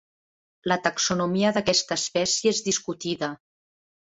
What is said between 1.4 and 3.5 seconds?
d'aquesta espècie és discutida.